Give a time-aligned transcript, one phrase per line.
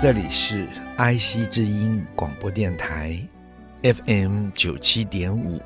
[0.00, 3.20] 这里是 IC 之音广播电台
[3.82, 5.60] ，FM 九七点五，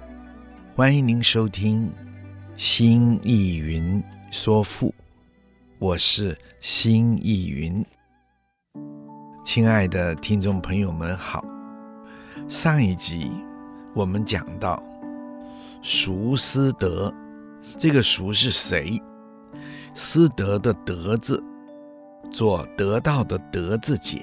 [0.75, 1.87] 欢迎您收听
[2.57, 4.03] 《新意云
[4.33, 4.89] 说赋》，
[5.79, 7.87] 我是新意云。
[9.45, 11.45] 亲爱的听众朋友们好，
[12.49, 13.31] 上一集
[13.95, 14.83] 我们讲到
[15.81, 17.15] “熟思德”，
[17.79, 19.01] 这个“熟”是谁
[19.95, 21.41] ？“思德”的“德”字。
[22.35, 24.21] 做得到的“得”字解，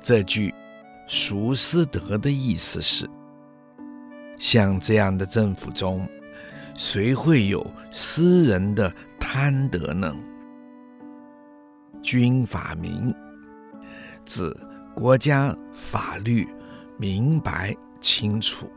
[0.00, 0.54] 这句
[1.08, 3.10] “淑思德”的意思是：
[4.38, 6.08] 像这样的政府中，
[6.76, 10.14] 谁会有私人的贪得呢？
[12.04, 13.12] 军法明，
[14.24, 14.56] 指
[14.94, 16.46] 国家法律
[16.96, 18.70] 明白清楚，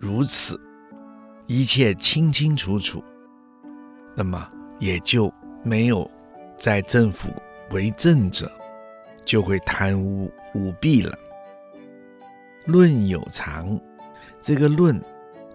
[0.00, 0.60] 如此
[1.46, 3.00] 一切清清楚楚，
[4.16, 4.44] 那么
[4.80, 6.10] 也就没有。
[6.64, 7.28] 在政府
[7.72, 8.50] 为政者，
[9.22, 11.14] 就会贪污舞弊了。
[12.64, 13.78] 论有常，
[14.40, 14.98] 这个论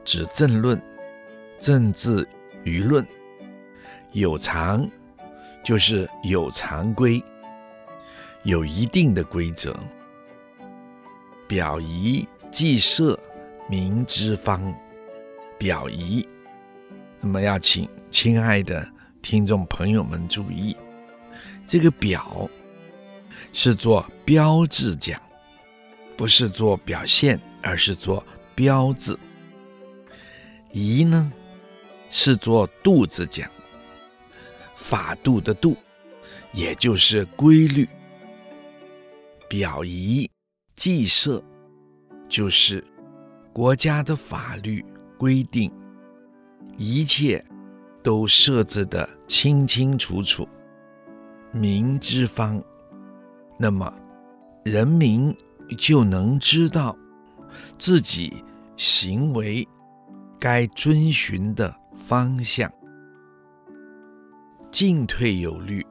[0.05, 0.79] 指政论，
[1.59, 2.23] 政治
[2.63, 3.03] 舆论。
[4.11, 4.87] 有常
[5.63, 7.19] 就是有常规，
[8.43, 9.75] 有一定的规则。
[11.47, 13.19] 表仪计设，
[13.67, 14.61] 民之方。
[15.57, 16.23] 表仪，
[17.19, 18.87] 那么要请亲爱的
[19.23, 20.77] 听众朋友们注意。
[21.69, 22.49] 这个表
[23.53, 25.21] 是做标志讲，
[26.17, 29.15] 不是做表现，而是做标志。
[30.71, 31.31] 仪呢，
[32.09, 33.47] 是做度字讲，
[34.75, 35.77] 法度的度，
[36.53, 37.87] 也就是规律。
[39.47, 40.27] 表仪
[40.75, 41.39] 计设，
[42.27, 42.83] 就是
[43.53, 44.83] 国家的法律
[45.19, 45.71] 规定，
[46.77, 47.45] 一切
[48.01, 50.49] 都设置得清清楚楚。
[51.51, 52.61] 民之方，
[53.57, 53.91] 那么
[54.63, 55.35] 人民
[55.77, 56.95] 就能知道
[57.77, 58.43] 自己
[58.77, 59.67] 行为
[60.39, 61.75] 该遵循的
[62.07, 62.71] 方向，
[64.69, 65.85] 进退有律，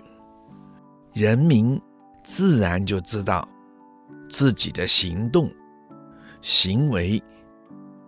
[1.13, 1.81] 人民
[2.23, 3.47] 自然就知道
[4.31, 5.51] 自己的行动
[6.41, 7.21] 行为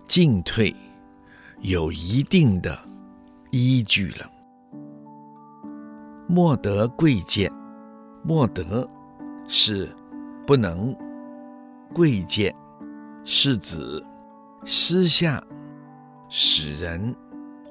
[0.07, 0.75] 进退
[1.61, 2.79] 有一定的
[3.51, 4.30] 依据了。
[6.33, 7.51] 莫得贵贱，
[8.23, 8.89] 莫得
[9.49, 9.89] 是
[10.47, 10.95] 不能，
[11.93, 12.55] 贵贱
[13.25, 14.01] 是指
[14.65, 15.43] 私下
[16.29, 17.13] 使人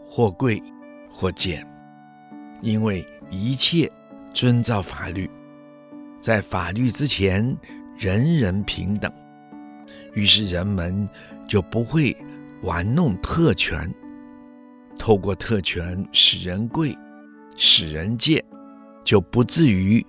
[0.09, 0.62] 或贵
[1.09, 1.66] 或贱，
[2.59, 3.90] 因为一切
[4.34, 5.31] 遵照法律，
[6.20, 7.58] 在法律之前
[7.97, 9.09] 人人平等，
[10.14, 11.08] 于是人们
[11.47, 12.14] 就不会
[12.64, 13.90] 玩弄特权，
[14.97, 16.94] 透过特权使人贵，
[17.59, 18.44] 使人贱。
[19.06, 20.06] 就不至于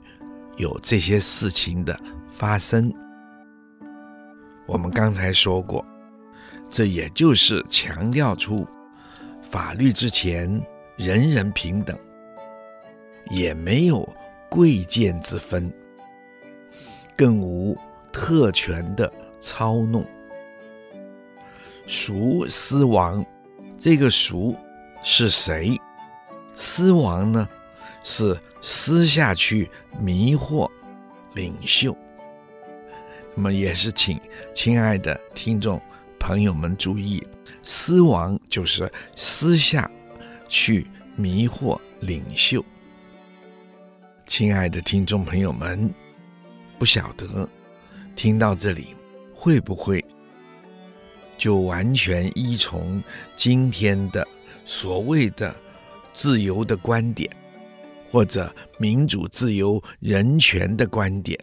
[0.58, 1.98] 有这些事情的
[2.30, 2.92] 发生。
[4.66, 5.82] 我们刚才说过，
[6.70, 8.66] 这也就是强调出
[9.40, 10.60] 法律之前
[10.96, 11.98] 人人平等，
[13.30, 14.06] 也没有
[14.50, 15.72] 贵贱之分，
[17.16, 17.74] 更无
[18.12, 20.04] 特权的操弄。
[21.86, 23.24] 孰思王，
[23.78, 24.54] 这个孰
[25.02, 25.74] 是谁？
[26.60, 27.48] 思王呢？
[28.04, 28.38] 是。
[28.62, 30.70] 私下去迷惑
[31.32, 31.96] 领袖，
[33.34, 34.20] 那么也是请
[34.52, 35.80] 亲爱的听众
[36.18, 37.26] 朋友们注意，
[37.62, 39.90] 思王就是私下
[40.46, 42.62] 去迷惑领袖。
[44.26, 45.90] 亲爱的听众朋友们，
[46.78, 47.48] 不晓得
[48.14, 48.94] 听到这里
[49.34, 50.04] 会不会
[51.38, 53.02] 就完全依从
[53.38, 54.28] 今天的
[54.66, 55.56] 所谓的
[56.20, 57.30] 自由的观点？
[58.10, 61.42] 或者民主、自由、人权的观点，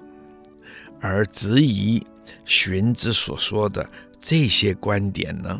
[1.01, 2.05] 而质疑
[2.45, 3.89] 荀子所说的
[4.21, 5.59] 这些观点呢？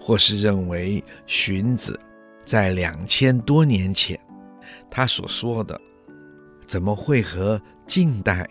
[0.00, 2.00] 或是认为荀子
[2.46, 4.18] 在两千多年前
[4.88, 5.78] 他所说的，
[6.66, 8.48] 怎么会和近代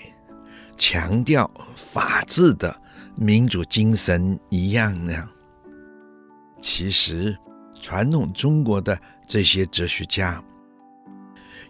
[0.77, 2.79] 强调法治的
[3.15, 5.27] 民主精神一样呢？
[6.61, 7.35] 其实，
[7.85, 10.43] 传统中国的这些哲学家。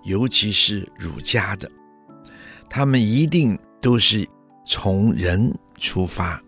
[0.06, 1.70] 尤其是儒家的，
[2.70, 4.26] 他们一定都是
[4.66, 6.42] 从人出发，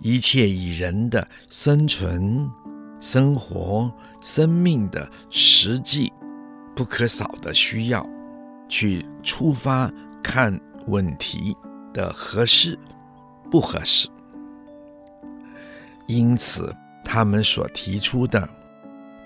[0.00, 2.50] 一切以人的生存、
[2.98, 3.92] 生活、
[4.22, 6.10] 生命的实际
[6.74, 8.08] 不可少的需要
[8.70, 9.92] 去出发
[10.22, 11.54] 看问题
[11.92, 12.78] 的合适
[13.50, 14.08] 不合适，
[16.06, 16.74] 因此
[17.04, 18.48] 他们所提出的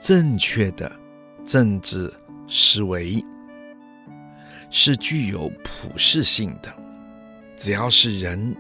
[0.01, 0.91] 正确的
[1.47, 2.13] 政治。
[2.51, 3.23] 思维
[4.71, 6.75] 是具有普世性的，
[7.59, 8.57] 只要是人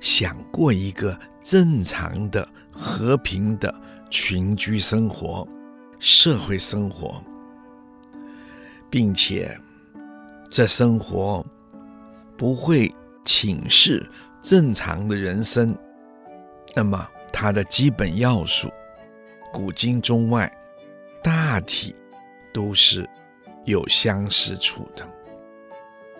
[0.00, 3.72] 想过一个正常的、和平的
[4.10, 5.46] 群居生活、
[6.00, 7.22] 社会生活，
[8.90, 9.56] 并且
[10.50, 11.46] 这生活
[12.36, 12.92] 不会
[13.24, 14.04] 侵蚀
[14.42, 15.72] 正常的人生，
[16.74, 18.72] 那么它的基本要素，
[19.52, 20.50] 古今中外，
[21.22, 21.94] 大体。
[22.54, 23.06] 都是
[23.66, 25.06] 有相似处的，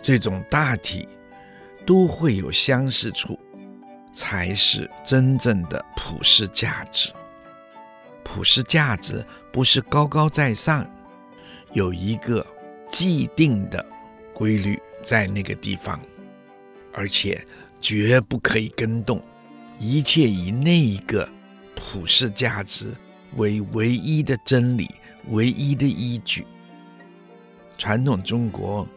[0.03, 1.09] 这种大体
[1.83, 3.39] 都会有相似处，
[4.13, 7.11] 才是真正的普世价值。
[8.23, 10.87] 普世价值不是高高在上，
[11.73, 12.45] 有一个
[12.91, 13.83] 既定的
[14.31, 15.99] 规律在那个地方，
[16.93, 17.43] 而且
[17.81, 19.19] 绝不可以更动，
[19.79, 21.27] 一切以那一个
[21.75, 22.91] 普世价值
[23.35, 24.89] 为唯一的真理。
[25.31, 26.47] 唯一的依据，
[27.77, 28.87] 传统中国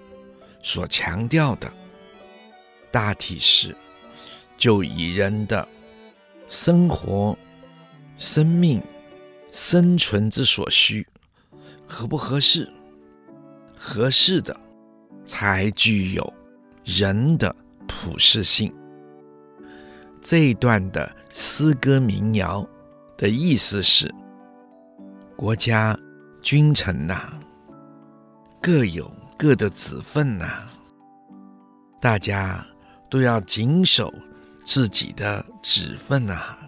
[0.62, 1.68] 所强调的，
[2.92, 3.74] 大体是
[4.56, 5.66] 就以人的
[6.48, 7.36] 生活、
[8.16, 8.80] 生命、
[9.50, 11.04] 生存之所需，
[11.84, 12.70] 合不合适？
[13.76, 14.56] 合适的，
[15.26, 16.32] 才具有
[16.84, 17.52] 人的
[17.88, 18.72] 普世性。
[20.22, 22.66] 这一段的诗歌民谣
[23.16, 24.14] 的意思是，
[25.36, 25.98] 国家。
[26.42, 27.34] 君臣呐、
[28.62, 30.66] 各有各的子分呐、
[32.00, 32.64] 大家
[33.10, 34.12] 都要谨守
[34.64, 36.58] 自己的子分呐、啊，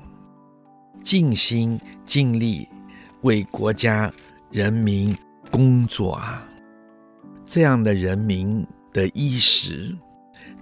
[1.03, 2.69] 尽心尽力
[3.23, 4.13] 为国家
[4.51, 5.17] 人民
[5.51, 6.47] 工作啊，
[7.47, 9.97] 这样的人民的衣食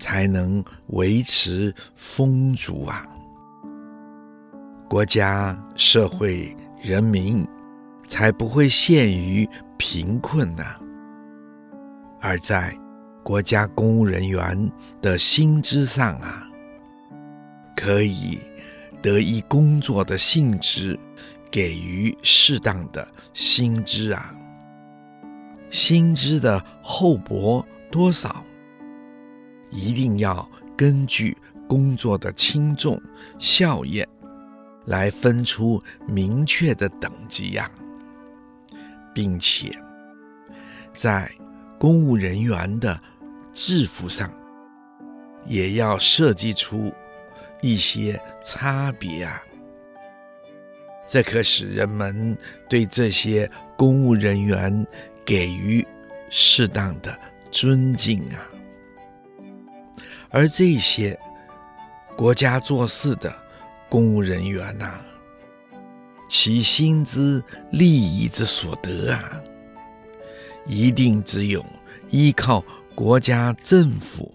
[0.01, 3.07] 才能维持丰足啊，
[4.89, 7.47] 国家、社会、人民。
[8.09, 9.49] 才不会陷于
[9.79, 10.81] 贫困呐、啊，
[12.21, 12.77] 而在
[13.23, 16.45] 国家公务人员的薪资上啊，
[17.77, 18.37] 可以
[19.01, 20.99] 得以工作的性质
[21.53, 24.35] 给予适当的薪资啊，
[25.71, 28.45] 薪资的厚薄多少，
[29.71, 31.37] 一定要根据
[31.69, 33.01] 工作的轻重
[33.39, 34.07] 效验
[34.87, 37.71] 来分出明确的等级呀、
[39.15, 39.71] 并且，
[40.95, 41.31] 在
[41.79, 43.01] 公务人员的
[43.55, 44.33] 制服上，
[45.47, 46.93] 也要设计出
[47.61, 49.41] 一些差别啊！
[51.07, 52.37] 这可使人们
[52.69, 54.87] 对这些公务人员
[55.25, 55.87] 给予
[56.31, 57.17] 适当的
[57.51, 58.50] 尊敬啊！
[60.31, 61.19] 而这些
[62.17, 63.35] 国家做事的
[63.89, 65.01] 公务人员呐、
[66.29, 67.43] 其薪资
[67.73, 69.41] 利益之所得啊，
[70.67, 71.65] 一定只有
[72.11, 72.65] 依靠
[72.95, 74.33] 国家政府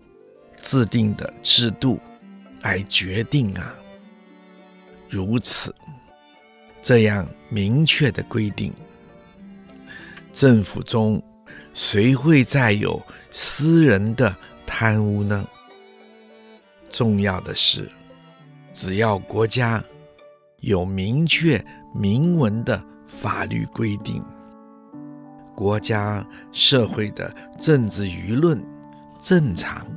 [0.61, 1.99] 制定的制度
[2.61, 3.73] 来决定啊。
[5.07, 5.73] 如此，
[6.83, 8.73] 这样明确的规定，
[10.33, 11.23] 政府中
[11.73, 15.47] 谁会再有私人的贪污呢？
[16.95, 17.91] 重要的是，
[18.73, 19.83] 只要国家
[20.61, 21.61] 有明确。
[21.97, 24.21] 明文的法律规定，
[25.55, 28.61] 国家社会的政治舆论
[29.21, 29.87] 正常，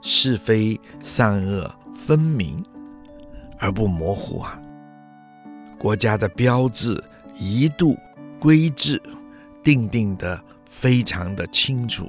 [0.00, 2.64] 是非善恶分明
[3.58, 4.56] 而不模糊啊。
[5.76, 7.02] 国家的标志、
[7.36, 7.96] 一度、
[8.38, 9.02] 规制
[9.64, 12.08] 定定的非常的清楚，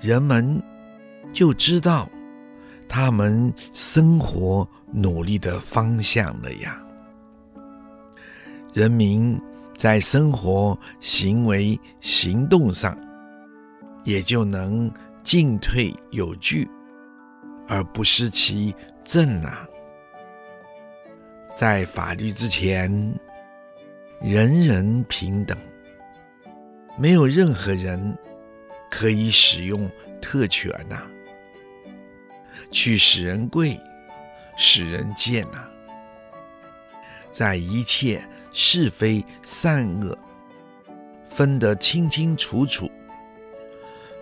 [0.00, 0.62] 人们
[1.38, 2.10] 就知道
[2.88, 4.68] 他们生活。
[4.90, 6.82] 努力的方向了呀，
[8.72, 9.38] 人民
[9.76, 12.96] 在生活、行为、行动上，
[14.02, 14.90] 也就能
[15.22, 16.66] 进退有据，
[17.68, 19.68] 而不失其正啊。
[21.54, 22.90] 在法律之前，
[24.22, 25.54] 人人平等，
[26.96, 28.16] 没有任何人
[28.88, 29.86] 可以使用
[30.22, 31.10] 特权呐、啊，
[32.70, 33.78] 去使人贵。
[34.60, 35.68] 使人贱呐，
[37.30, 38.20] 在一切
[38.52, 40.18] 是非善恶
[41.30, 42.90] 分得清清楚楚，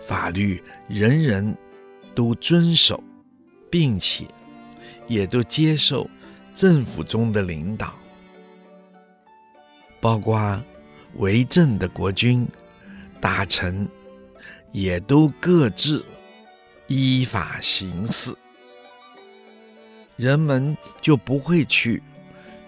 [0.05, 1.57] 法律人人
[2.13, 3.03] 都遵守，
[3.71, 4.27] 并且
[5.07, 6.07] 也都接受
[6.53, 7.95] 政府中的领导，
[9.99, 10.61] 包括
[11.15, 12.47] 为政的国君、
[13.19, 13.89] 大臣，
[14.71, 16.05] 也都各自
[16.87, 18.33] 依法行事，
[20.15, 22.01] 人们就不会去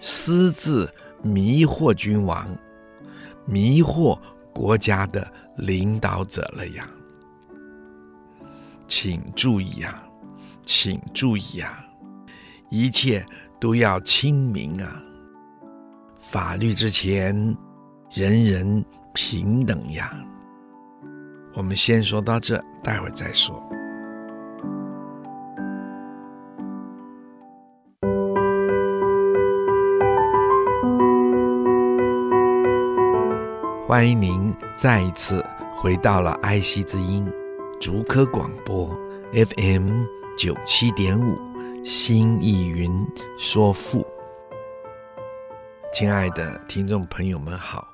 [0.00, 2.46] 私自迷惑君王。
[3.46, 4.18] 迷惑
[4.52, 6.88] 国家的领导者了呀！
[8.86, 10.06] 请注意啊，
[10.64, 11.82] 请注意啊，
[12.68, 13.24] 一切
[13.58, 15.02] 都要清明啊！
[16.30, 17.34] 法律之前，
[18.12, 18.84] 人人
[19.14, 20.16] 平等呀！
[21.54, 23.60] 我们先说到这，待会儿再说。
[33.90, 35.44] 欢迎您再一次
[35.74, 37.28] 回到了爱惜之音
[37.80, 38.88] 竹科广播
[39.32, 40.04] FM
[40.38, 41.36] 九七点五
[41.84, 43.04] 新意云
[43.36, 44.06] 说赋，
[45.92, 47.84] 亲爱的听众朋友们好，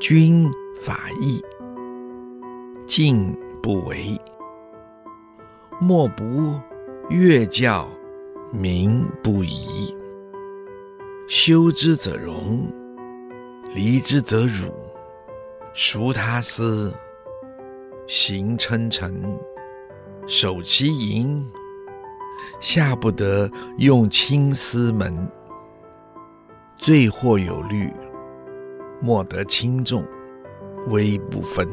[0.00, 0.48] 君
[0.80, 1.42] 法义，
[2.86, 4.16] 禁不为，
[5.80, 6.54] 莫不
[7.08, 7.88] 乐教，
[8.52, 9.92] 民不疑，
[11.26, 12.72] 修之则容。
[13.72, 14.72] 离之则辱，
[15.72, 16.92] 俗他思，
[18.08, 19.22] 行称臣，
[20.26, 21.48] 守其盈，
[22.60, 23.48] 下不得
[23.78, 25.30] 用亲私门，
[26.76, 27.92] 罪或有律，
[29.00, 30.04] 莫得轻重，
[30.88, 31.68] 微不分。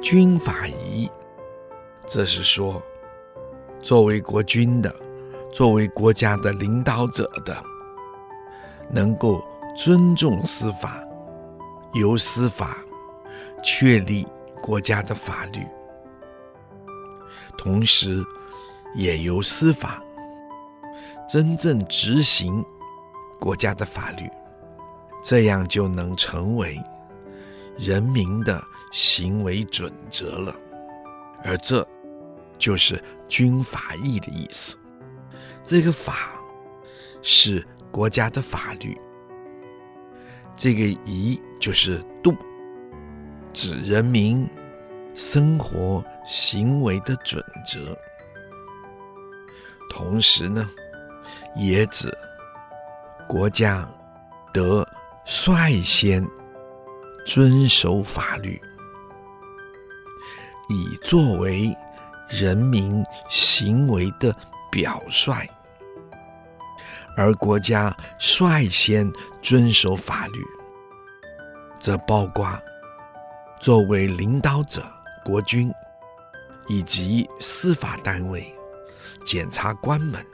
[0.00, 1.10] 军法仪，
[2.06, 2.80] 这是说，
[3.82, 4.94] 作为国君的，
[5.52, 7.69] 作为国家的领导者的。
[8.92, 9.44] 能够
[9.76, 11.02] 尊重司法，
[11.94, 12.76] 由司法
[13.62, 14.26] 确立
[14.60, 15.64] 国家的法律，
[17.56, 18.24] 同时
[18.94, 20.02] 也由司法
[21.28, 22.64] 真正执行
[23.38, 24.28] 国家的法律，
[25.22, 26.76] 这样就能成为
[27.78, 30.54] 人民的行为准则了。
[31.44, 31.86] 而这
[32.58, 34.76] 就是军法义的意思。
[35.64, 36.32] 这个法
[37.22, 37.64] 是。
[37.90, 38.98] 国家的法律，
[40.56, 42.34] 这个仪就是度，
[43.52, 44.48] 指人民
[45.14, 47.96] 生活行为的准则，
[49.90, 50.68] 同时呢，
[51.56, 52.16] 也指
[53.28, 53.88] 国家
[54.52, 54.86] 得
[55.24, 56.24] 率先
[57.26, 58.60] 遵守法律，
[60.68, 61.76] 以作为
[62.28, 64.34] 人民行为的
[64.70, 65.48] 表率。
[67.16, 69.10] 而国家率先
[69.42, 70.44] 遵守法律，
[71.78, 72.58] 则包括
[73.60, 74.84] 作为领导者
[75.24, 75.72] 国君，
[76.68, 78.52] 以及司法单位、
[79.24, 80.24] 检察官们，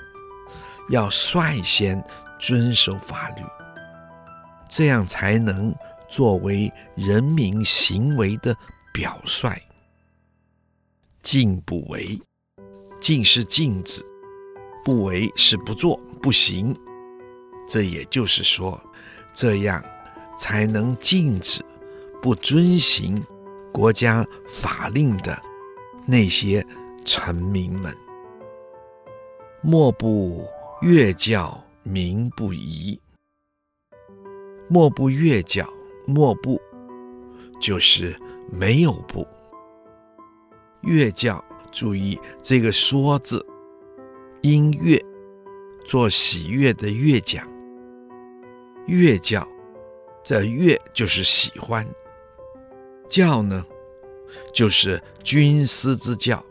[0.91, 2.03] 要率先
[2.39, 3.43] 遵守法律，
[4.69, 5.75] 这样才能
[6.09, 8.57] 作为人民行为的
[8.93, 9.61] 表率。
[11.23, 12.17] 禁不为，
[13.01, 14.01] 禁是禁止，
[14.85, 15.99] 不为是不做。
[16.27, 16.77] 不行，
[17.69, 18.81] 这也就是说，
[19.33, 19.81] 这样
[20.37, 21.65] 才能禁止
[22.21, 23.25] 不遵行
[23.73, 25.41] 国家法令的
[26.05, 26.67] 那些
[27.05, 27.97] 臣民们。
[29.63, 30.45] 莫不
[30.83, 33.01] 乐教，民不疑。
[34.69, 35.65] 莫不乐教，
[36.09, 36.61] 莫不
[37.61, 39.25] 就是没有不。
[40.83, 43.47] 乐教，注意这个“说”字，
[44.43, 45.01] 音乐。
[45.87, 47.47] 做喜悦的乐讲，
[48.87, 49.47] 乐教，
[50.25, 51.87] 这乐就是喜欢，
[53.09, 53.65] 教呢，
[54.53, 56.45] 就是军师之教，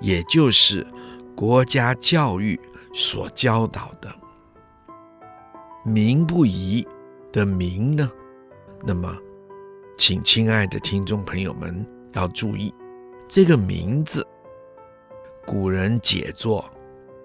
[0.00, 0.86] 也就是
[1.36, 2.58] 国家教育
[2.94, 4.10] 所教导的。
[5.84, 6.86] 民不疑
[7.30, 8.10] 的民呢，
[8.82, 9.14] 那么，
[9.98, 12.74] 请亲爱的听众朋友们要注意，
[13.28, 14.26] 这个名字，
[15.46, 16.64] 古人解作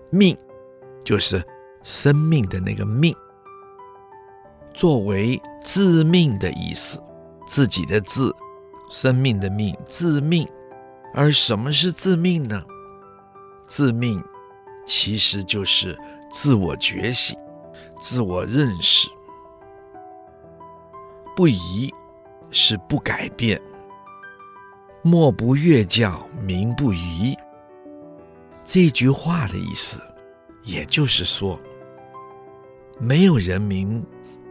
[0.09, 0.37] 命。
[1.05, 1.41] 就是
[1.83, 3.15] 生命的那个命，
[4.73, 7.01] 作为自命的意思，
[7.47, 8.35] 自己的自，
[8.89, 10.45] 生命的命，自命。
[11.13, 12.61] 而什么是自命呢？
[13.67, 14.21] 自命
[14.85, 15.97] 其实就是
[16.29, 17.37] 自我觉醒、
[18.01, 19.07] 自我认识。
[21.35, 21.93] 不疑
[22.49, 23.61] 是不改变。
[25.03, 27.37] 莫不乐教，民不疑。
[28.65, 30.01] 这句话的意思。
[30.65, 31.59] 也就是说，
[32.99, 34.03] 没有人民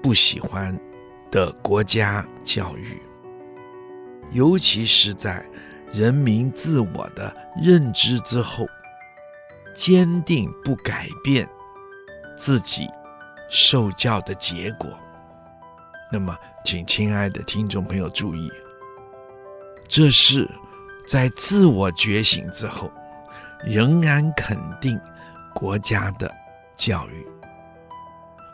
[0.02, 0.78] 不喜欢
[1.30, 3.02] 的国家教育，
[4.30, 5.44] 尤其是在
[5.92, 8.64] 人民自我的认知之后，
[9.74, 11.48] 坚定不改变
[12.36, 12.88] 自己
[13.50, 14.88] 受教的结果。
[16.12, 18.48] 那么，请亲爱的听众朋友注意，
[19.88, 20.48] 这是
[21.08, 22.88] 在自我觉醒之后，
[23.64, 25.00] 仍然肯定
[25.54, 26.30] 国家的
[26.76, 27.26] 教育，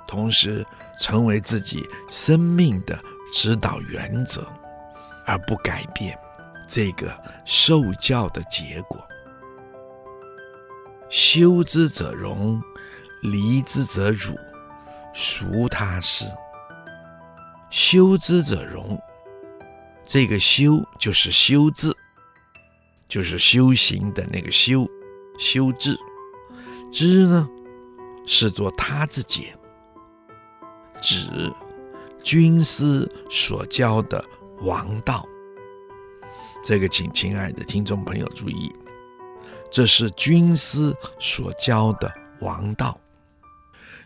[0.07, 0.65] 同时
[0.99, 2.99] 成为自己生命的
[3.33, 4.47] 指导原则，
[5.27, 6.17] 而不改变
[6.69, 7.13] 这个
[7.45, 9.03] 受教的结果。
[11.09, 12.63] 修之者荣，
[13.23, 14.37] 离之者辱，
[15.13, 16.25] 孰他师？
[17.71, 19.01] 修之者荣，
[20.05, 21.97] 这个修就是修字，
[23.09, 24.87] 就是修行的那个修，
[25.39, 25.99] 修字。
[26.91, 27.49] 知呢，
[28.27, 29.57] 是做他字解，
[31.01, 31.53] 指
[32.23, 34.25] 军师所教的
[34.63, 35.27] 王道。
[36.65, 38.73] 这个，请亲爱的听众朋友注意，
[39.71, 42.99] 这是军师所教的王道。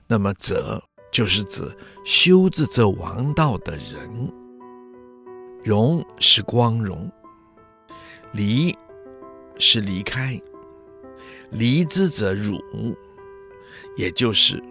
[0.06, 0.82] 那么，则。
[1.12, 1.62] 就是指
[2.04, 4.32] 修治这王道的人，
[5.62, 7.08] 荣是光荣，
[8.32, 8.76] 离
[9.60, 10.36] 是离开，
[11.54, 12.60] 离之者辱，
[13.96, 14.62] 也就是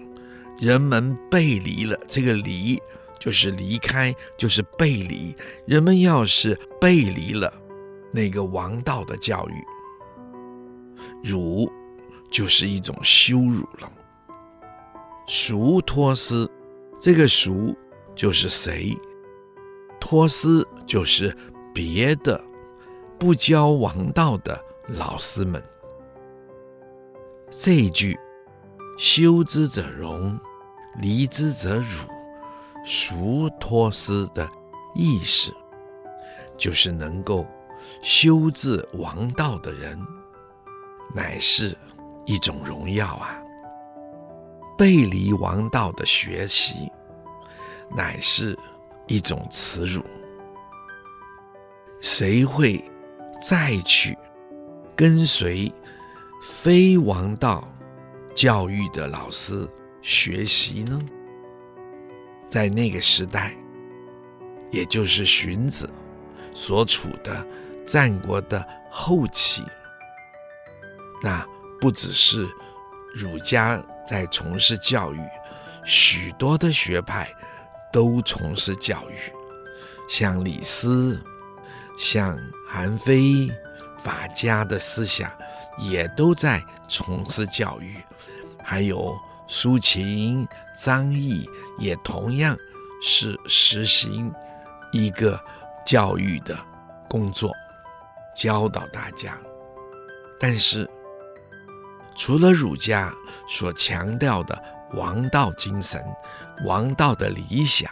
[0.60, 2.78] 人们背离了这个离，
[3.20, 5.36] 就是离开，就是背离。
[5.66, 7.52] 人们要是背离了
[8.12, 9.66] 那个王道的教育，
[11.24, 11.72] 辱
[12.30, 13.92] 就是一种羞辱了。
[15.26, 16.50] 孰托斯？
[17.00, 17.76] 这个孰
[18.14, 18.96] 就是谁？
[20.02, 21.36] 托斯就是
[21.74, 22.44] 别的
[23.18, 25.64] 不教王道的老师们。
[27.58, 28.20] 这一句
[28.98, 30.38] “修之者荣，
[31.00, 32.00] 离之者辱，
[32.84, 34.50] 孰托师”的
[34.96, 35.54] 意思，
[36.58, 37.46] 就是能够
[38.02, 39.98] 修治王道的人，
[41.14, 41.78] 乃是
[42.26, 43.40] 一种荣耀啊。
[44.78, 46.92] 背离王道的学习，
[47.96, 48.58] 乃是
[49.08, 50.04] 一种耻辱。
[52.02, 52.84] 谁会
[53.42, 54.18] 再去
[54.96, 55.72] 跟随
[56.44, 57.66] 非王道
[58.36, 59.66] 教育的老师
[60.02, 61.02] 学习呢？
[62.50, 63.56] 在那个时代，
[64.70, 65.90] 也就是荀子
[66.54, 67.48] 所处的
[67.88, 69.64] 战国的后期，
[71.22, 71.48] 那
[71.80, 72.46] 不只是
[73.16, 73.82] 儒家。
[74.06, 75.20] 在从事教育，
[75.86, 77.34] 许多的学派
[77.90, 79.16] 都从事教育，
[80.10, 81.24] 像李斯、
[81.98, 83.50] 像韩非、
[84.04, 85.32] 法家的思想
[85.78, 87.98] 也都在从事教育，
[88.64, 89.16] 还有
[89.48, 90.48] 苏秦、
[90.80, 91.48] 张仪
[91.80, 92.58] 也同样
[93.02, 94.34] 是实行
[94.92, 95.40] 一个
[95.86, 96.58] 教育的
[97.10, 97.52] 工作，
[98.36, 99.38] 教导大家，
[100.40, 100.90] 但是。
[102.16, 103.12] 除了儒家
[103.48, 106.00] 所强调的王道精神、
[106.64, 107.92] 王道的理想、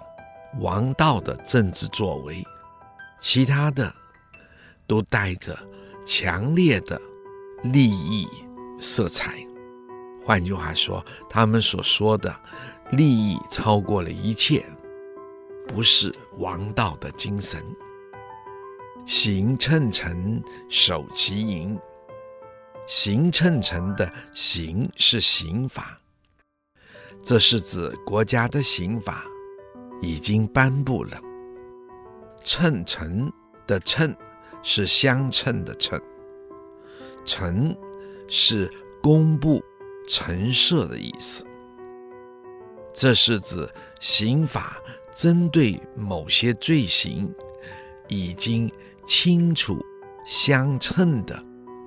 [0.60, 2.46] 王道的政治作为，
[3.20, 3.92] 其他的
[4.86, 5.58] 都带着
[6.06, 7.02] 强烈的
[7.64, 8.28] 利益
[8.80, 9.46] 色彩。
[10.26, 12.36] 换句话说，他们所说的
[12.92, 14.66] 利益超过了一切，
[15.68, 17.64] 不是王道的精神。
[19.06, 21.80] 行称臣，守其营。
[22.88, 26.00] 行称臣的行是刑法，
[27.24, 29.24] 这是指国家的刑法
[30.02, 31.20] 已经颁布了。
[32.44, 33.32] 称臣
[33.66, 34.14] 的称
[34.62, 36.02] 是相称的称，
[37.26, 37.76] 陈
[38.28, 39.64] 是公布
[40.08, 41.46] 陈设的意思。
[42.94, 43.68] 这是指
[44.00, 44.78] 刑法
[45.16, 47.34] 针对某些罪行
[48.08, 48.72] 已经
[49.06, 49.84] 清楚
[50.26, 51.44] 相称的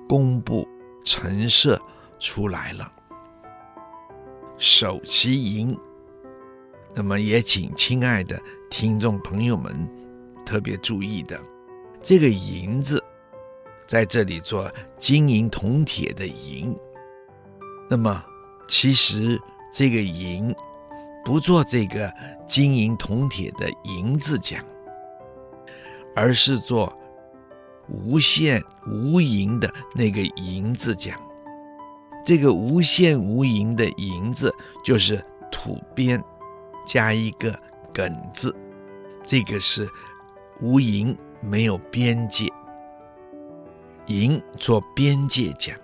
[0.07, 0.67] 公布。
[1.07, 1.79] 陈设
[2.17, 2.91] 出来了，
[4.57, 5.77] 守其营。
[6.95, 9.87] 那么也请亲爱的听众朋友们
[10.43, 11.39] 特别注意的，
[12.01, 12.99] 这个“营”字
[13.87, 16.75] 在这里做金银铜铁的“银”。
[17.89, 18.23] 那么
[18.67, 19.39] 其实
[19.73, 20.53] 这个“银”
[21.23, 22.11] 不做这个
[22.47, 24.63] 金银铜铁的“银”字讲，
[26.15, 26.91] 而是做。
[27.87, 31.15] 无限无垠的那个“银”字讲，
[32.25, 34.51] 这个无限无垠的“银”字
[34.83, 36.19] 就是土边
[36.83, 37.53] 加一个
[37.93, 38.55] “梗”字，
[39.23, 39.87] 这个是
[40.61, 42.51] 无垠，没有边界。
[44.07, 45.75] 垠做边界讲，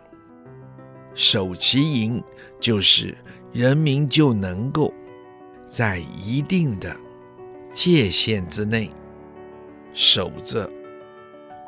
[1.14, 2.24] 守其营
[2.60, 3.18] 就是
[3.52, 4.94] 人民就能够
[5.66, 6.96] 在一定的
[7.74, 8.92] 界限之内，
[9.94, 10.70] 守着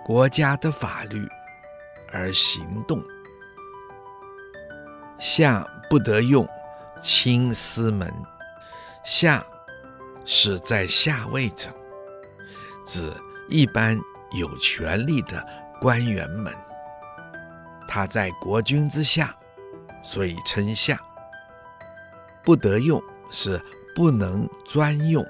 [0.05, 1.27] 国家的法律
[2.11, 3.03] 而行动。
[5.19, 6.47] 下不得用
[7.01, 8.13] 亲司门，
[9.03, 9.45] 下
[10.25, 11.69] 是在下位者，
[12.85, 13.11] 指
[13.49, 13.99] 一般
[14.31, 15.45] 有权力的
[15.79, 16.53] 官员们。
[17.87, 19.35] 他在国君之下，
[20.03, 20.99] 所以称下。
[22.43, 23.61] 不得用是
[23.95, 25.25] 不能专用，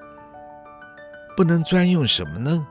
[1.36, 2.66] 不能专用什么呢？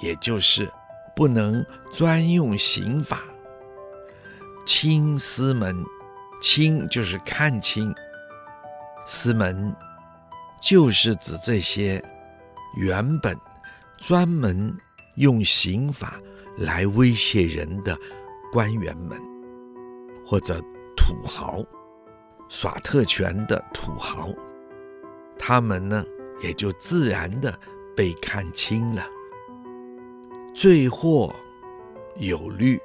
[0.00, 0.70] 也就是
[1.14, 3.20] 不能专用刑法。
[4.66, 5.84] 清司门，
[6.40, 7.94] 清就是看清，
[9.06, 9.74] 司门
[10.60, 12.02] 就是指这些
[12.76, 13.38] 原本
[13.96, 14.76] 专门
[15.14, 16.14] 用刑法
[16.56, 17.98] 来威胁人的
[18.52, 19.20] 官员们，
[20.24, 20.60] 或者
[20.96, 21.64] 土豪。
[22.48, 24.32] 耍特权的土豪，
[25.36, 26.04] 他们呢
[26.40, 27.52] 也就自然的
[27.96, 29.04] 被看轻了。
[30.54, 31.34] 罪或
[32.14, 32.80] 有律，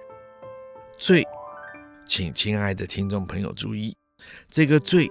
[0.98, 1.24] 罪，
[2.08, 3.96] 请亲爱的听众朋友注意，
[4.50, 5.08] 这个罪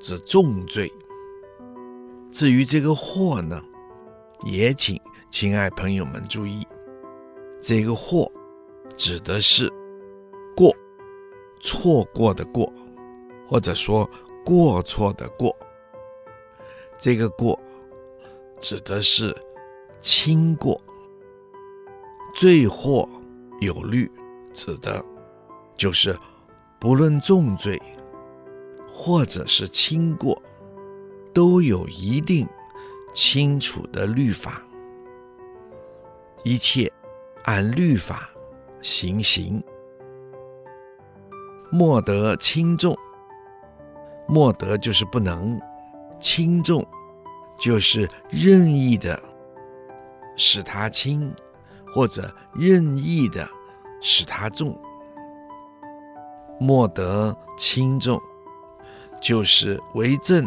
[0.00, 0.92] 指重罪。
[2.32, 3.62] 至于这个祸呢，
[4.44, 6.66] 也请亲爱朋友们注意，
[7.60, 8.30] 这个或
[8.96, 9.72] 指的是
[10.56, 10.74] 过，
[11.60, 12.72] 错过的过。
[13.50, 14.06] 或者说
[14.44, 15.56] 过错的过，
[16.98, 17.58] 这个过
[18.60, 19.34] 指的是
[20.02, 20.78] 轻过；
[22.34, 23.08] 罪或
[23.62, 24.10] 有律，
[24.52, 25.02] 指的
[25.78, 26.14] 就是
[26.78, 27.80] 不论重罪
[28.86, 30.42] 或者是轻过，
[31.32, 32.46] 都有一定
[33.14, 34.62] 清楚的律法，
[36.44, 36.92] 一切
[37.44, 38.28] 按律法
[38.80, 39.62] 行刑，
[41.70, 42.96] 莫得轻重。
[44.26, 45.58] 莫得就是不能，
[46.20, 46.86] 轻重
[47.58, 49.18] 就是任意的
[50.36, 51.34] 使他轻，
[51.94, 53.48] 或者任意的
[54.02, 54.78] 使他重。
[56.60, 58.20] 莫得轻重，
[59.18, 60.46] 就是为政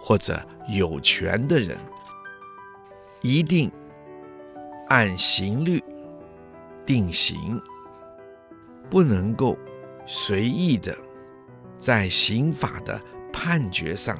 [0.00, 1.76] 或者有权的人，
[3.20, 3.70] 一定
[4.88, 5.84] 按刑律
[6.84, 7.60] 定刑，
[8.90, 9.56] 不能够
[10.06, 10.96] 随意的。
[11.78, 13.00] 在刑法的
[13.32, 14.16] 判决上，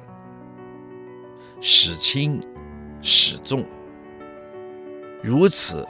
[1.61, 2.42] 使轻
[3.01, 3.64] 使重，
[5.22, 5.87] 如此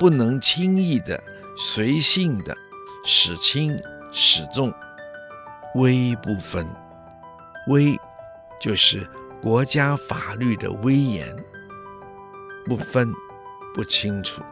[0.00, 1.22] 不能轻易的、
[1.56, 2.56] 随性的
[3.04, 4.74] 使轻使重，
[5.76, 6.66] 威不分。
[7.68, 7.96] 威
[8.60, 9.08] 就是
[9.40, 11.36] 国家法律的威严，
[12.66, 13.14] 不分
[13.72, 14.42] 不清楚，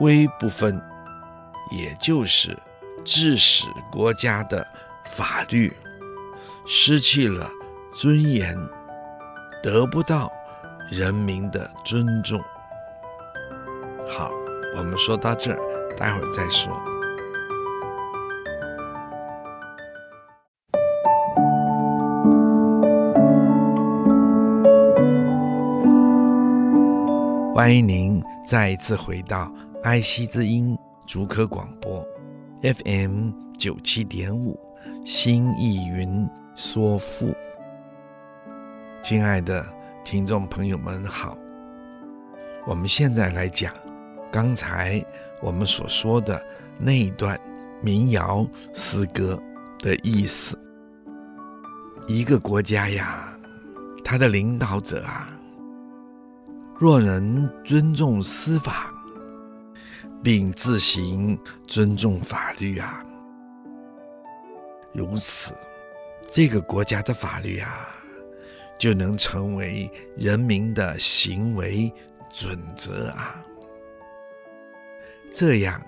[0.00, 0.80] 微不分，
[1.70, 2.56] 也就是
[3.04, 4.66] 致使国家的。
[5.06, 5.74] 法律
[6.66, 7.50] 失去了
[7.92, 8.56] 尊严，
[9.60, 10.30] 得不到
[10.88, 12.38] 人民的尊重。
[14.06, 14.30] 好，
[14.76, 15.58] 我们说到这儿，
[15.96, 16.72] 待会儿再说。
[27.52, 29.50] 欢迎您再一次回到
[29.82, 32.06] 爱惜之音竹科广播
[32.60, 34.58] FM 九七点五。
[35.06, 37.34] 心意云说赋，
[39.02, 39.64] 亲爱的
[40.04, 41.38] 听众朋友们好，
[42.66, 43.72] 我们现在来讲
[44.30, 45.02] 刚才
[45.40, 46.40] 我们所说的
[46.78, 47.40] 那一段
[47.80, 49.42] 民谣诗歌
[49.78, 50.58] 的意思。
[52.06, 53.34] 一个国家呀，
[54.04, 55.30] 他的领导者啊，
[56.78, 58.92] 若能尊重司法，
[60.22, 63.04] 并自行尊重法律啊。
[64.92, 65.54] 如此，
[66.28, 67.88] 这个国家的法律啊，
[68.78, 71.92] 就能成为人民的行为
[72.30, 73.42] 准则啊。
[75.32, 75.80] 这样，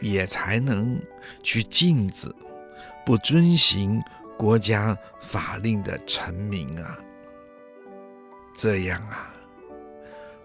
[0.00, 0.98] 也才能
[1.42, 2.34] 去禁止
[3.04, 4.02] 不遵行
[4.38, 6.98] 国家法令的臣民啊。
[8.56, 9.34] 这样啊，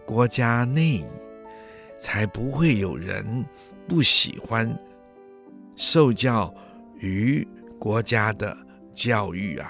[0.05, 1.05] 国家内
[1.97, 3.45] 才不会有人
[3.87, 4.77] 不喜欢
[5.75, 6.53] 受教
[6.99, 7.47] 于。
[7.77, 8.57] 国家的
[8.93, 9.69] 教育啊，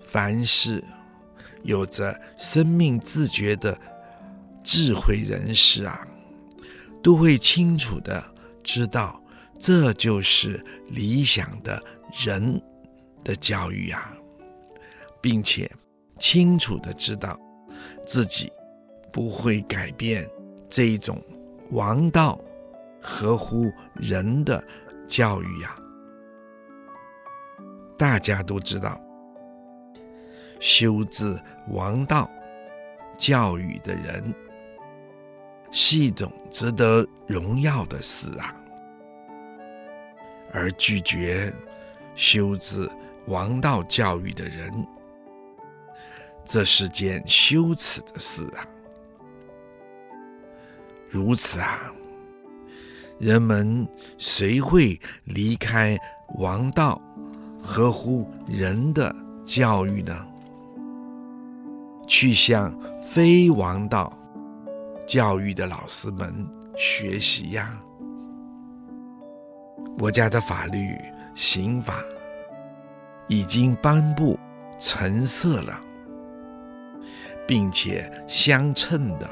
[0.00, 0.84] 凡是
[1.62, 3.76] 有着生命自觉的
[4.62, 6.06] 智慧人士啊，
[7.02, 8.22] 都会清楚的
[8.62, 9.20] 知道，
[9.58, 11.82] 这就是理想的
[12.22, 12.62] 人
[13.24, 14.14] 的教育啊，
[15.20, 15.68] 并且
[16.20, 17.36] 清楚的知道
[18.06, 18.52] 自己
[19.10, 20.28] 不会改变
[20.72, 21.22] 这一种
[21.72, 22.40] 王道、
[22.98, 24.64] 合乎人的
[25.06, 25.76] 教育呀。
[27.98, 28.98] 大家都知道，
[30.60, 32.26] 修治王道
[33.18, 34.34] 教育的人，
[35.70, 38.56] 是一种值得荣耀的事啊。
[40.54, 41.52] 而拒绝
[42.14, 42.88] 修治
[43.26, 44.72] 王道教育的人，
[46.46, 48.66] 这是件羞耻的事啊！
[51.12, 51.92] 如此啊，
[53.18, 55.94] 人们谁会离开
[56.38, 56.98] 王道、
[57.62, 60.26] 合乎人的教育呢？
[62.06, 64.10] 去向非王道
[65.06, 66.34] 教育的老师们
[66.78, 67.78] 学习呀！
[69.98, 70.96] 国家的法律、
[71.34, 72.02] 刑法
[73.28, 74.38] 已经颁布
[74.78, 75.78] 陈设了，
[77.46, 79.28] 并且相称的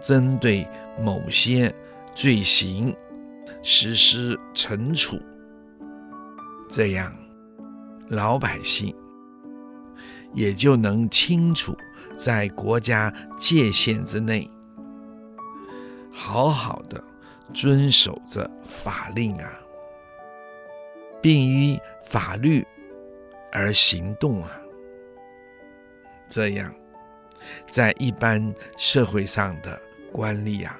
[0.00, 0.64] 针对
[0.98, 1.74] 某些
[2.14, 2.94] 罪行
[3.62, 5.20] 实施惩处，
[6.68, 7.14] 这样
[8.08, 8.94] 老百姓
[10.32, 11.76] 也就能清楚
[12.14, 14.50] 在国家界限之内，
[16.12, 17.02] 好好的
[17.52, 19.60] 遵守着法令啊。
[21.22, 22.62] 并依法律
[23.50, 24.50] 而行动啊，
[26.28, 26.70] 这样，
[27.70, 29.80] 在一般社会上的
[30.12, 30.78] 官吏啊，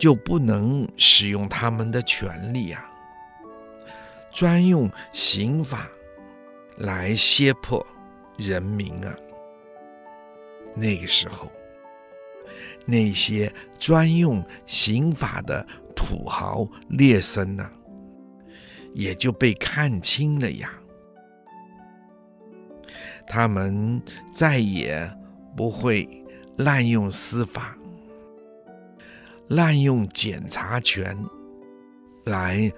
[0.00, 2.90] 就不能使用他们的权力啊，
[4.32, 5.86] 专用刑法
[6.78, 7.86] 来胁迫
[8.38, 9.14] 人民啊。
[10.74, 11.52] 那个时候，
[12.86, 17.70] 那些专用刑法的土豪劣绅呢，
[18.94, 20.72] 也就被看清了呀，
[23.26, 24.00] 他们
[24.34, 25.06] 再也
[25.54, 26.08] 不会
[26.56, 27.76] 滥用司法、
[29.50, 31.16] 滥用检察权
[32.24, 32.72] 来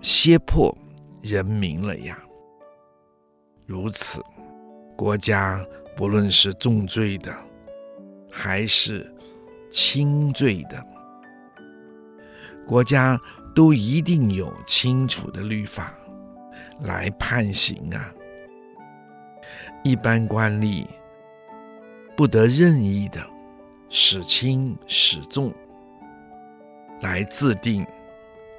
[0.00, 0.76] 胁迫
[1.20, 2.18] 人民了呀。
[3.66, 4.20] 如此，
[4.96, 5.64] 国家
[5.96, 7.32] 不论是重罪的
[8.30, 9.14] 还是
[9.70, 10.84] 轻罪的，
[12.66, 13.20] 国家。
[13.54, 15.92] 都一定有清楚的律法
[16.80, 18.10] 来判刑啊！
[19.84, 20.86] 一般官吏
[22.16, 23.22] 不得任意的
[23.90, 25.52] 使轻使重
[27.02, 27.86] 来制定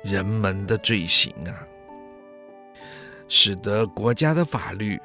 [0.04, 1.66] 人们的罪行啊，
[3.28, 5.02] 使得国家的法律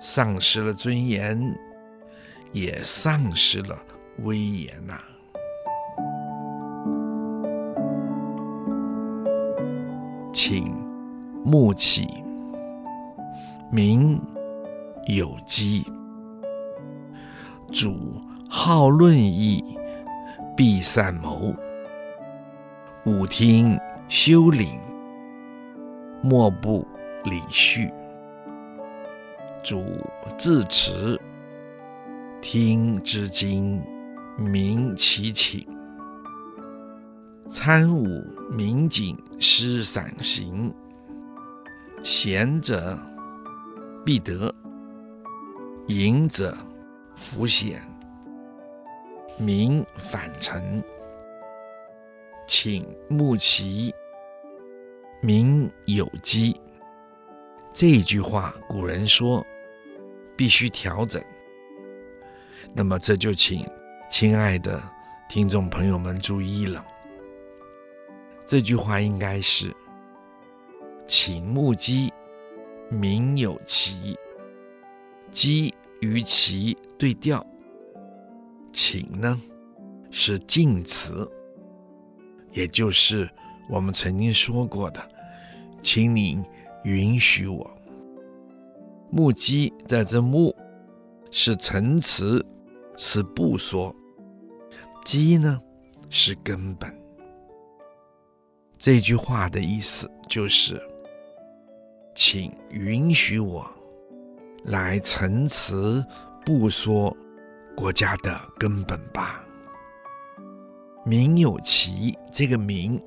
[0.00, 1.40] 丧失了尊严，
[2.52, 3.78] 也丧失了
[4.24, 5.04] 威严呐、啊。
[10.32, 10.74] 请
[11.46, 12.06] 勿欺，
[13.70, 14.20] 民
[15.06, 15.84] 有机；
[17.72, 19.62] 主好论议，
[20.56, 21.54] 必善谋。
[23.08, 24.78] 勿听修领，
[26.22, 26.86] 莫不
[27.24, 27.90] 礼序。
[29.64, 29.82] 主
[30.36, 31.18] 自持，
[32.42, 33.82] 听之经，
[34.36, 35.66] 明其请。
[37.48, 40.70] 参悟明警施散行，
[42.02, 42.98] 贤者
[44.04, 44.54] 必得，
[45.86, 46.54] 淫者
[47.16, 47.80] 弗显。
[49.38, 50.84] 民反臣，
[52.48, 53.94] 请勿欺，
[55.20, 56.58] 民有疾。
[57.74, 59.46] 这句话，古人说
[60.34, 61.22] 必须调整。
[62.72, 63.68] 那么这就请
[64.10, 64.82] 亲爱的
[65.28, 66.82] 听众朋友们注意了。
[68.46, 69.70] 这句话应该是
[71.06, 72.10] “请勿欺，
[72.88, 74.18] 民有疾
[75.30, 77.46] ”，“疾”与“其”对调
[78.72, 79.38] ，“请”呢
[80.10, 81.30] 是敬词，
[82.58, 83.30] 也就是
[83.68, 85.00] 我们曾经说过的
[85.80, 86.42] “请你
[86.82, 87.70] 允许我”。
[89.14, 90.52] “勿欺”在这“勿”
[91.30, 92.44] 是陈词，
[92.96, 93.94] 是不说
[95.06, 95.60] ；“欺”呢
[96.10, 96.92] 是根本。
[98.76, 100.82] 这句话的意思就是，
[102.12, 103.64] 请允许我
[104.64, 106.04] 来陈词
[106.44, 107.16] 不说
[107.76, 109.44] 国家的根本吧。
[111.08, 113.02] 民有其，这个“民”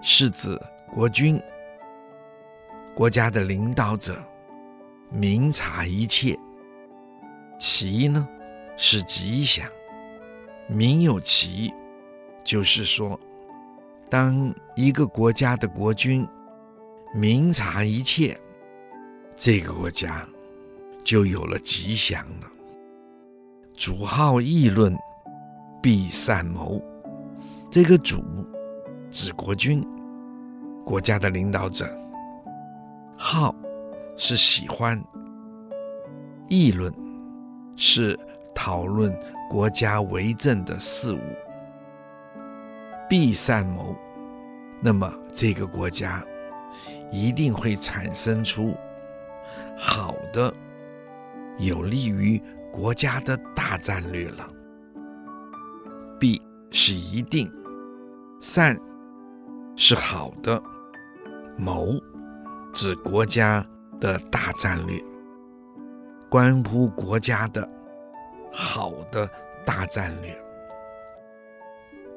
[0.00, 0.56] 是指
[0.92, 1.42] 国君、
[2.94, 4.16] 国家的领导者，
[5.10, 6.38] 明察一切。
[7.58, 8.28] 其呢，
[8.76, 9.66] 是吉祥。
[10.68, 11.74] 民有其，
[12.44, 13.18] 就是说。
[14.08, 16.24] 当一个国家的国君
[17.12, 18.38] 明察一切，
[19.36, 20.24] 这个国家
[21.02, 22.48] 就有了吉祥了。
[23.74, 24.96] 主好议论，
[25.82, 26.80] 必善谋。
[27.70, 28.20] 这个主
[29.12, 29.86] 指国君，
[30.84, 31.88] 国家的领导者。
[33.16, 33.54] 好
[34.16, 35.00] 是喜欢，
[36.48, 36.92] 议论
[37.76, 38.18] 是
[38.52, 39.16] 讨论
[39.48, 41.20] 国家为政的事务，
[43.08, 43.94] 必善谋，
[44.80, 46.24] 那么这个国家
[47.12, 48.74] 一定会产生出
[49.78, 50.52] 好的、
[51.56, 54.44] 有利于国家的大战略了。
[56.18, 57.50] 必是一定，
[58.40, 58.74] 善
[59.76, 60.60] 是好的，
[61.58, 62.00] 谋
[62.72, 63.64] 指国家
[64.00, 64.98] 的大战略，
[66.30, 67.68] 关乎国家的
[68.50, 69.28] 好的
[69.66, 70.34] 大战略。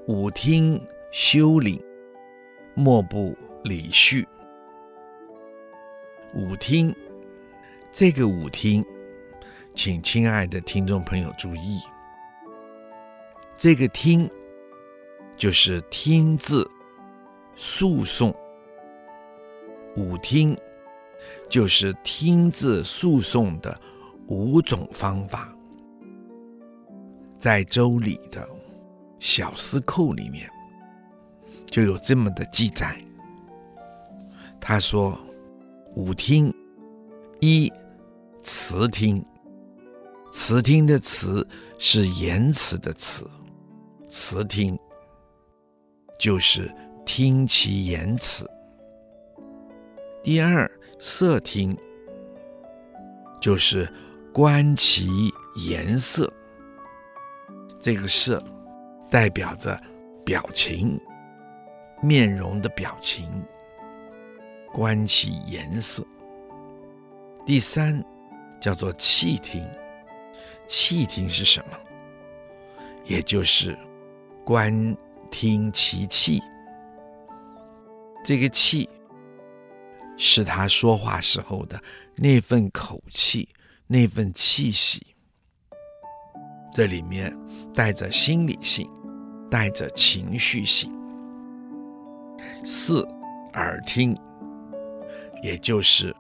[0.08, 0.82] 武听
[1.12, 1.84] 修礼，
[2.74, 4.26] 莫不礼序。
[6.34, 6.96] 武听，
[7.92, 8.84] 这个武听，
[9.76, 11.82] 请亲爱的听众朋友注意，
[13.58, 14.30] 这个听
[15.38, 16.69] 就是听字
[17.56, 18.34] 诉讼。
[19.96, 20.58] 武听
[21.50, 23.80] 就是听字诉讼的
[24.28, 25.56] 五种方法，
[27.38, 28.48] 在《周礼》的
[29.19, 30.50] 小司寇里面
[31.67, 33.00] 就有这么的记载。
[34.60, 35.15] 他说
[35.96, 36.52] ：“武听，
[37.39, 37.72] 一
[38.41, 39.24] 辞听，
[40.32, 43.30] 辞听的辞是言辞的辞，
[44.10, 44.80] 辞听
[46.17, 46.73] 就是
[47.06, 48.49] 听其言辞。”
[50.23, 51.78] 第二，色听，
[53.41, 53.91] 就是
[54.34, 55.10] 观其
[55.67, 56.32] 颜色。
[57.80, 58.41] 这个色
[59.10, 59.78] 代表着
[60.23, 60.97] 表情，
[62.02, 63.30] 面容的表情。
[64.71, 66.04] 观其颜色。
[67.45, 68.04] 第三，
[68.60, 69.63] 叫做气听。
[70.65, 71.78] 气听是什么？
[73.04, 73.78] 也就是
[74.45, 74.97] 观
[75.34, 76.39] 听其气。
[78.24, 78.88] 这个气。
[80.15, 81.82] 是他说话时候的
[82.15, 83.50] 那份口气，
[83.88, 85.04] 那份气息。
[86.72, 87.36] 这里面
[87.74, 88.88] 带着心理性，
[89.50, 90.96] 带着情绪性。
[92.63, 93.02] 四
[93.54, 94.15] 耳听，
[95.41, 96.15] 也就是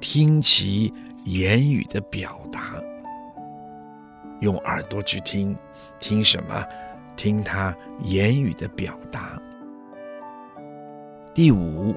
[0.00, 0.92] 听其
[1.24, 2.74] 言语的表达，
[4.40, 5.56] 用耳朵去听，
[6.00, 6.66] 听什么？
[7.16, 9.40] 听他言语的表达。
[11.34, 11.94] 第五。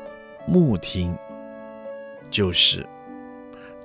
[0.49, 1.13] 目听
[2.31, 2.87] 就是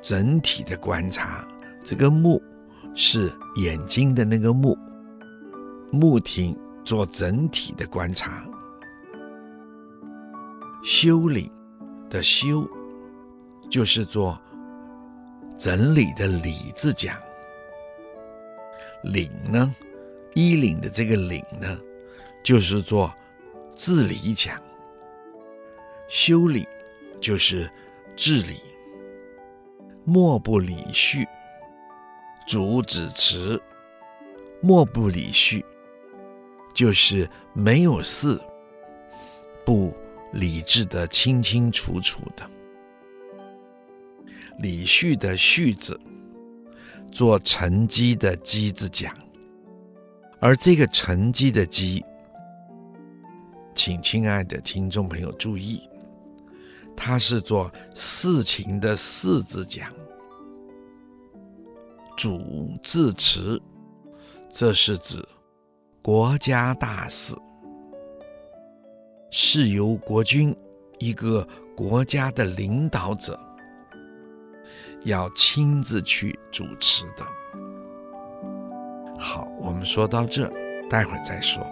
[0.00, 1.44] 整体的观察，
[1.84, 2.40] 这个目
[2.94, 4.78] 是眼睛的那个目，
[5.90, 8.44] 目听做整体的观察。
[10.84, 11.50] 修理
[12.08, 12.64] 的修
[13.68, 14.38] 就是做
[15.58, 17.16] 整理的理字讲，
[19.02, 19.74] 领呢，
[20.34, 21.78] 衣领的这个领呢，
[22.42, 23.12] 就是做
[23.76, 24.60] 治理讲。
[26.08, 26.66] 修领
[27.20, 27.70] 就是
[28.14, 28.60] 治理，
[30.04, 31.26] 莫不礼序，
[32.46, 33.60] 主旨词，
[34.60, 35.64] 莫不礼序，
[36.74, 38.38] 就是没有事。
[39.64, 39.94] 不
[40.32, 42.44] 理智的清清楚楚的。
[44.58, 45.98] 礼序的序字
[47.12, 49.16] 做沉积的积字讲，
[50.42, 52.04] 而这个承继的继，
[53.76, 55.88] 请亲爱的听众朋友注意。
[56.96, 59.88] 它是做事情的事字讲，
[62.16, 63.62] 主字词，
[64.50, 65.24] 这是指
[66.02, 67.36] 国家大事，
[69.30, 70.52] 是由国君
[70.98, 73.38] 一个国家的领导者
[75.04, 77.24] 要亲自去主持的。
[79.22, 80.50] 好，我们说到这，
[80.90, 81.62] 待会儿再说。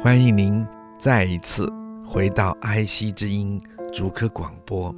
[0.00, 0.64] 欢迎您
[0.96, 1.68] 再一次
[2.06, 3.60] 回到爱惜之音
[3.92, 4.94] 竹科广播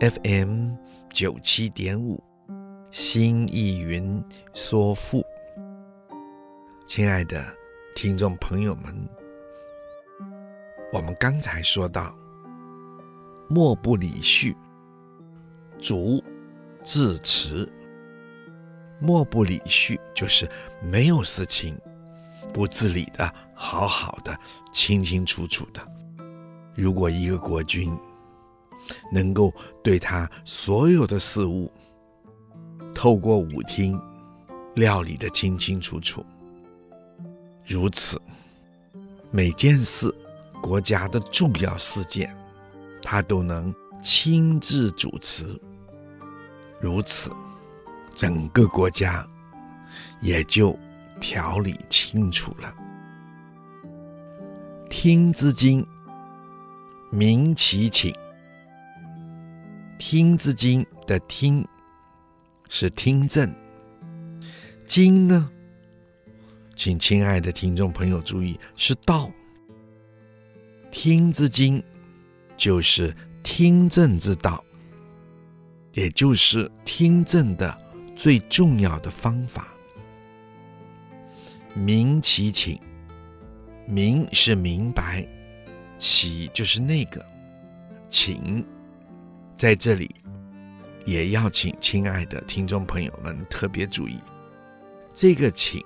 [0.00, 0.72] FM
[1.10, 2.20] 九七点五，
[2.90, 4.22] 新艺云
[4.52, 5.24] 说富。
[6.88, 7.40] 亲爱的
[7.94, 8.92] 听众朋友们，
[10.92, 12.12] 我们刚才说到，
[13.54, 14.56] 莫不礼序，
[15.78, 16.24] 主
[16.82, 17.70] 致辞。
[18.98, 20.48] 莫不礼序，就是
[20.82, 21.78] 没有事情
[22.50, 23.30] 不自理的。
[23.54, 24.34] 好好的，
[24.72, 25.86] 清清楚楚的。
[26.74, 27.94] 如果一个国君
[29.12, 29.52] 能够
[29.84, 31.70] 对他所有的事物，
[32.94, 34.00] 透过武听
[34.76, 36.24] 料理得清清楚楚，
[37.66, 38.18] 如此
[39.30, 40.10] 每件事、
[40.62, 42.34] 国家的重要事件，
[43.02, 45.44] 他都能亲自主持，
[46.80, 47.30] 如此
[48.14, 49.28] 整个国家
[50.20, 50.78] 也就
[51.20, 52.72] 条理清楚了。
[54.88, 55.86] 听之经，
[57.10, 58.14] 明其请。
[59.98, 61.66] 听之经的听
[62.68, 63.54] 是听政，
[64.86, 65.48] 经呢，
[66.74, 69.30] 请亲爱的听众朋友注意，是道。
[70.90, 71.82] 听之经
[72.62, 74.62] 就是听证之道，
[75.94, 77.76] 也就是听证的
[78.14, 79.66] 最重要的方法。
[81.74, 82.78] 明其请，
[83.84, 85.26] 明是明白，
[85.98, 87.20] 其就是那个，
[88.08, 88.64] 请。
[89.58, 90.14] 在这里，
[91.04, 94.20] 也要请亲爱的听众朋友们特别注意，
[95.12, 95.82] 这个“请”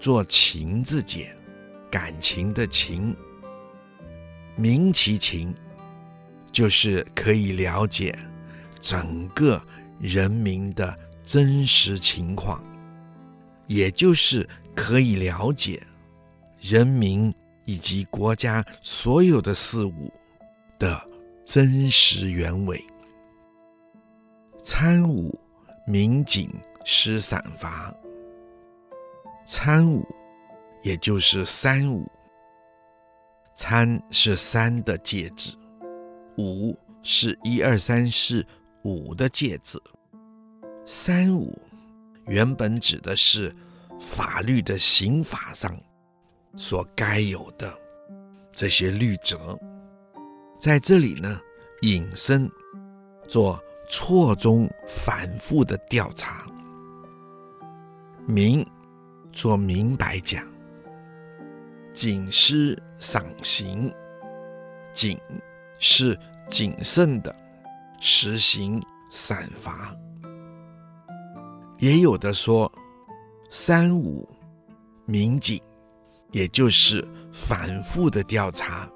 [0.00, 1.32] 做情字解，
[1.88, 3.14] 感情的“情”，
[4.56, 5.54] 明其情，
[6.52, 8.16] 就是可以了解
[8.80, 9.60] 整个
[9.98, 12.62] 人民的真实情况，
[13.66, 15.82] 也就是可以了解
[16.60, 17.32] 人民
[17.64, 20.12] 以及国家所有的事物
[20.78, 21.00] 的
[21.44, 22.82] 真实原委。
[24.62, 25.38] 参五
[25.86, 26.52] 明警
[26.84, 27.94] 施散罚，
[29.46, 30.06] 参五
[30.82, 32.06] 也就是三五，
[33.54, 35.56] 参是三的介字，
[36.40, 38.44] 五是一二三四
[38.82, 39.82] 五的介字，
[40.86, 41.56] 三五
[42.26, 43.54] 原本指的是
[44.00, 45.78] 法律的刑法上
[46.56, 47.72] 所该有的
[48.52, 49.58] 这些律则，
[50.58, 51.40] 在这里呢
[51.82, 52.50] 引申
[53.28, 53.62] 做。
[53.92, 56.46] 错综反复的调查，
[58.24, 58.64] 明
[59.32, 60.46] 做明白讲，
[61.92, 63.92] 警施赏刑，
[64.94, 65.18] 警
[65.80, 66.16] 是
[66.50, 67.34] 谨慎的
[68.00, 69.94] 实行散罚，
[71.78, 72.70] 也有的说
[73.48, 74.28] 三五
[75.06, 75.62] 民警，
[76.32, 78.88] 也就是反复的调查。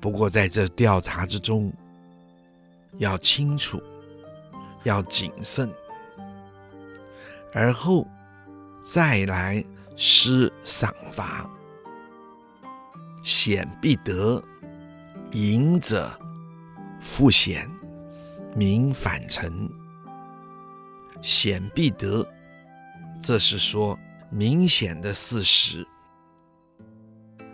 [0.00, 1.72] 不过在这调查之中，
[2.98, 3.82] 要清楚，
[4.82, 5.72] 要谨慎，
[7.54, 8.06] 而后
[8.86, 9.64] 再来
[9.96, 11.48] 施赏罚。
[13.22, 14.42] 险必得，
[15.32, 16.12] 隐者
[17.04, 17.70] 复显，
[18.56, 19.70] 明反臣。
[21.20, 22.26] 险必得，
[23.20, 23.98] 这是说
[24.30, 25.86] 明显的事实，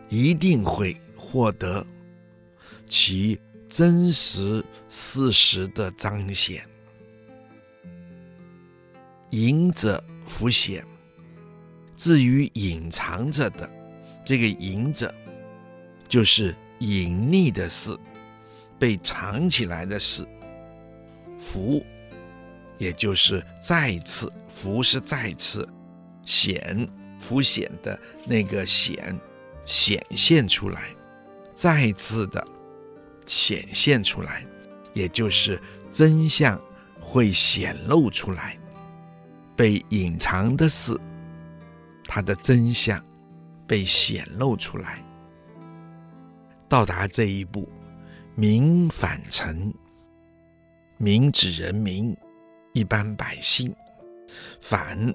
[0.09, 1.85] 一定会获得
[2.89, 3.39] 其。
[3.69, 6.67] 真实事实的彰显，
[9.31, 10.85] 隐者复险。
[11.97, 13.71] 至于隐藏着的，
[14.25, 15.15] 这个隐者，
[16.09, 17.97] 就是隐匿的事，
[18.81, 20.27] 被藏起来的事。
[21.39, 21.87] 复，
[22.79, 25.69] 也就是再次，复是再次，
[26.25, 26.89] 显
[27.21, 29.17] “浮显的那个显，
[29.65, 30.89] 显现出来，
[31.55, 32.45] 再次的。
[33.27, 34.45] 显现出来，
[34.93, 35.61] 也就是
[35.93, 36.61] 真相
[37.01, 38.59] 会显露出来，
[39.55, 40.99] 被隐藏的事，
[42.07, 43.01] 它的真相
[43.69, 45.01] 被显露出来。
[46.69, 47.69] 到达这一步，
[48.35, 49.73] 民反臣，
[50.97, 52.17] 民指人民，
[52.73, 53.75] 一般百姓，
[54.61, 55.13] 反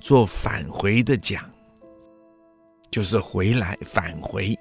[0.00, 1.50] 做返回的讲，
[2.90, 4.58] 就是回来返回。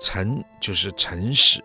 [0.00, 1.62] 臣就是诚实。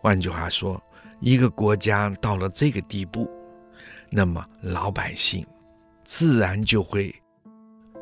[0.00, 0.82] 换句话说，
[1.20, 3.30] 一个国家到了这个地步，
[4.10, 5.46] 那么老百姓
[6.04, 7.14] 自然就会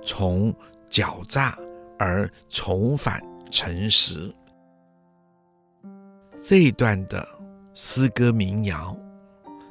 [0.02, 0.52] 从
[0.90, 1.56] 狡诈
[1.98, 4.34] 而重返诚实。
[6.42, 7.26] 这一段的
[7.72, 8.94] 诗歌民谣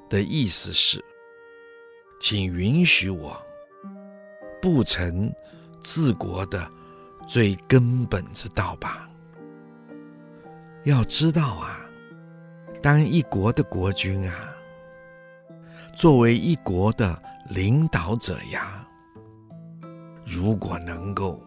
[0.09, 1.03] 的意思是，
[2.19, 3.39] 请允许我
[4.61, 5.31] 不成
[5.83, 6.65] 治国的。
[7.27, 9.09] 最根本之道吧。
[10.83, 11.79] 要知道啊，
[12.81, 14.53] 当一国的国君啊，
[15.95, 17.17] 作为一国的
[17.49, 18.85] 领导者呀，
[20.25, 21.41] 如果能够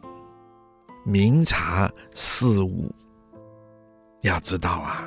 [1.05, 2.91] 明察事物，
[4.25, 5.05] 要知道啊，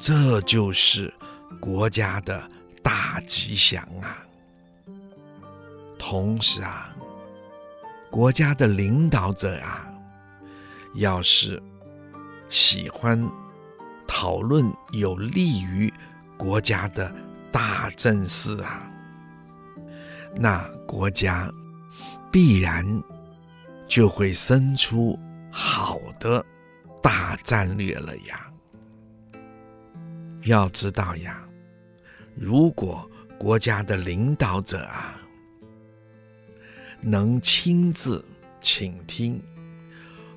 [0.00, 1.12] 这就是
[1.60, 2.50] 国家的
[2.82, 4.18] 大吉祥啊。
[5.98, 6.88] 同时啊。
[8.10, 9.88] 国家的领导者啊，
[10.96, 11.62] 要是
[12.48, 13.24] 喜欢
[14.04, 15.94] 讨论有利于
[16.36, 17.14] 国家的
[17.52, 18.82] 大政事啊，
[20.34, 21.48] 那国家
[22.32, 22.84] 必然
[23.86, 25.16] 就会生出
[25.52, 26.44] 好的
[27.02, 28.46] 大战略了呀。
[30.44, 31.42] 要知道呀，
[32.34, 35.20] 如果国家的领导者啊，
[37.00, 38.24] 能亲自
[38.60, 39.40] 倾听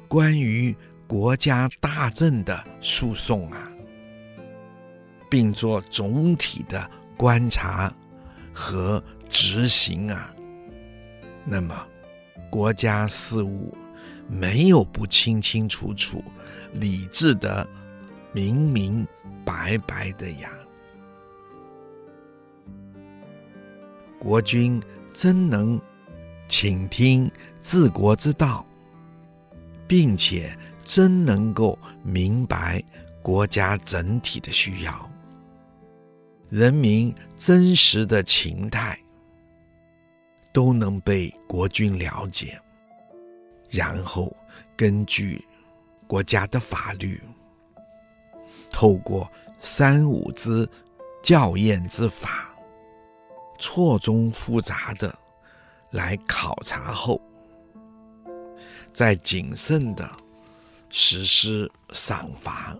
[0.07, 0.75] 关于
[1.07, 3.71] 国家大政的诉讼啊，
[5.29, 7.93] 并做总体的观察
[8.53, 10.33] 和执行啊，
[11.45, 11.87] 那么
[12.49, 13.75] 国家事务
[14.27, 16.23] 没有不清清楚楚、
[16.73, 17.67] 理智的、
[18.31, 19.07] 明明
[19.45, 20.51] 白白的呀。
[24.19, 25.79] 国君真能
[26.47, 27.29] 倾听
[27.61, 28.65] 治国之道，
[29.87, 32.83] 并且真能够明白
[33.21, 35.09] 国家整体的需要，
[36.49, 38.97] 人民真实的情态
[40.53, 42.59] 都能被国君了解，
[43.69, 44.35] 然后
[44.75, 45.43] 根据
[46.07, 47.21] 国家的法律，
[48.71, 49.29] 透过
[49.59, 50.67] 三五之
[51.23, 52.49] 校验之法。
[53.59, 55.17] 错综复杂的
[55.91, 57.21] 来考察后，
[58.93, 60.09] 再谨慎的
[60.89, 62.75] 实施赏罚，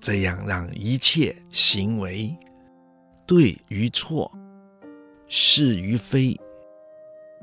[0.00, 2.34] 这样让一切行为
[3.24, 4.28] 对与错、
[5.28, 6.36] 是与非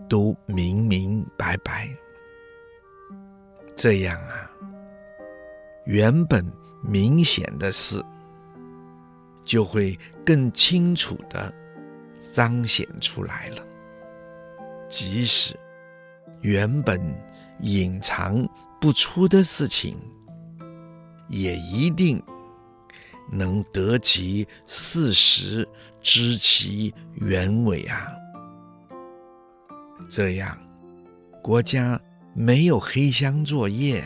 [0.10, 1.90] 都明明白白。
[3.76, 4.52] 这样啊，
[5.86, 6.46] 原本
[6.84, 8.04] 明显的事。
[9.46, 9.96] 就会
[10.26, 11.54] 更清楚的
[12.34, 13.64] 彰显出来了。
[14.90, 15.56] 即使
[16.42, 17.00] 原本
[17.60, 18.44] 隐藏
[18.82, 19.96] 不出的事情，
[21.30, 22.20] 也一定
[23.32, 25.70] 能得其事实，
[26.02, 28.12] 知其原委啊！
[30.10, 30.58] 这样，
[31.44, 32.02] 国家
[32.38, 34.06] 没有黑箱作业，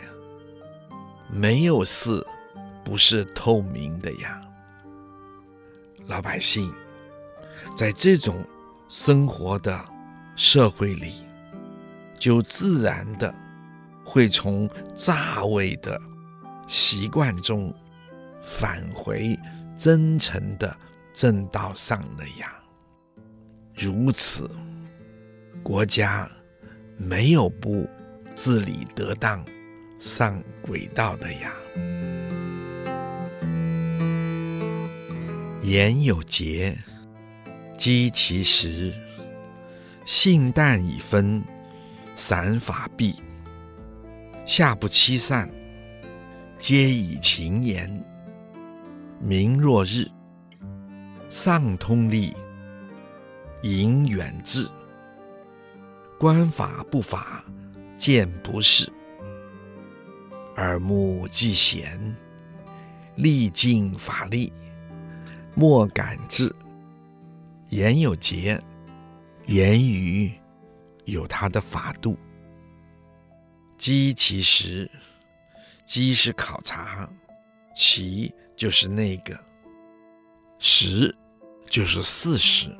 [1.28, 2.24] 没有事
[2.84, 4.40] 不是透明的呀。
[6.06, 6.72] 老百姓
[7.76, 8.44] 在这种
[8.88, 9.84] 生活的
[10.36, 11.26] 社会里，
[12.20, 13.34] 就自然的
[14.04, 16.00] 会从诈伪的
[16.68, 17.74] 习惯中
[18.44, 19.36] 返回
[19.76, 20.72] 真诚的
[21.12, 22.54] 正道上了呀。
[23.74, 24.48] 如此，
[25.64, 26.30] 国家
[26.96, 27.88] 没有不
[28.42, 29.44] 治理得当、
[29.98, 31.52] 上轨道的呀。
[35.60, 36.74] 言有节，
[37.76, 38.94] 稽其实；
[40.06, 41.42] 信旦以分，
[42.16, 43.22] 散法毕。
[44.46, 45.46] 下不欺善，
[46.58, 48.02] 皆以情言。
[49.20, 50.10] 明若日，
[51.28, 52.34] 上通利，
[53.60, 54.66] 隐远志。
[56.18, 57.44] 观法不法，
[58.00, 58.90] 见不是。
[60.56, 62.16] 耳目既贤，
[63.14, 64.50] 力尽法力。
[65.54, 66.50] 莫敢至，
[67.68, 68.58] 言有节，
[69.44, 70.32] 言语
[71.04, 72.16] 有它的法度。
[73.76, 74.90] 稽其实，
[75.84, 77.06] 稽是考察，
[77.74, 79.38] 其就是那个，
[80.58, 81.14] 实
[81.68, 82.74] 就是事实，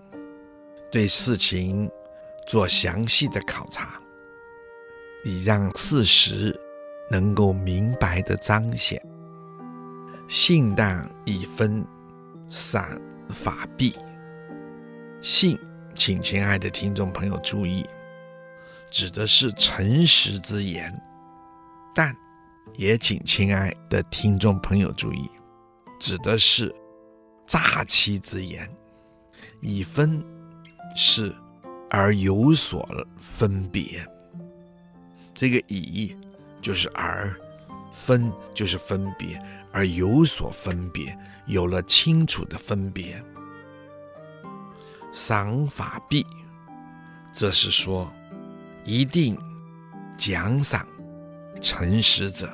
[0.91, 1.91] 对事情
[2.47, 4.01] 做详细的考察，
[5.25, 6.59] 以让事实
[7.11, 9.01] 能够明白的彰显。
[10.29, 11.87] 信旦以分。
[12.53, 13.95] 散法毕，
[15.23, 15.57] 信，
[15.95, 17.87] 请亲爱的听众朋友注意，
[18.91, 20.93] 指的是诚实之言；
[21.95, 22.13] 但，
[22.75, 25.31] 也请亲爱的听众朋友注意，
[26.01, 26.75] 指的是
[27.47, 28.69] 诈欺之言。
[29.61, 30.21] 以分，
[30.97, 31.33] 是
[31.89, 32.85] 而有所
[33.21, 34.05] 分别。
[35.41, 36.15] 这个以
[36.61, 37.35] 就是而，
[37.95, 39.43] 分就是分别。
[39.73, 41.17] 而有所分别，
[41.47, 43.25] 有了清楚的分别。
[45.11, 46.27] 赏法毕，
[47.33, 48.13] 这是说
[48.85, 49.35] 一定
[50.19, 50.87] 奖赏
[51.63, 52.53] 诚实者，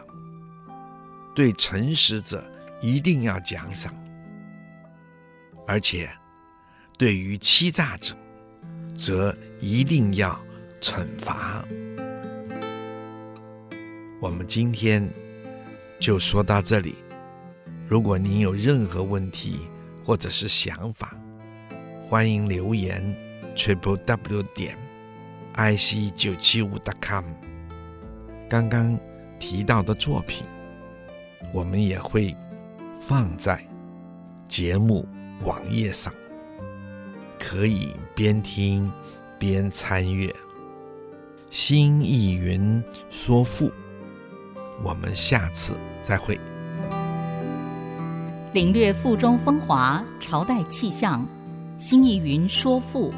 [1.35, 2.49] 对诚实者
[2.81, 3.93] 一定要奖赏，
[5.67, 6.09] 而且
[6.97, 8.15] 对于欺诈者，
[8.97, 10.41] 则一定要
[10.81, 11.65] 惩罚。
[14.19, 15.07] 我们今天
[16.01, 16.95] 就说到这里。
[17.87, 19.61] 如果您有任何问题
[20.07, 21.15] 或者是想法，
[22.09, 23.15] 欢迎留言
[23.55, 24.75] triple w 点
[25.53, 27.25] i c 九七五 dot com。
[28.49, 28.99] 刚刚
[29.39, 30.47] 提到的作品，
[31.53, 32.35] 我们也会
[33.07, 33.63] 放在
[34.49, 35.07] 节目
[35.45, 36.11] 网页上，
[37.39, 38.91] 可以边听
[39.39, 40.35] 边参阅。
[41.51, 43.71] 新艺云说赋，
[44.83, 46.39] 我们下次再会。
[48.53, 51.27] 领略赋中风华，朝代气象。
[51.79, 53.13] 新艺云说赋，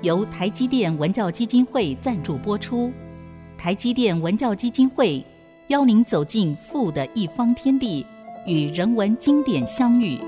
[0.00, 2.90] 由台积电文教基金会赞助播出。
[3.58, 5.22] 台积电文教基金会
[5.68, 8.06] 邀您走进富的一方天地，
[8.46, 10.18] 与人文经典相遇。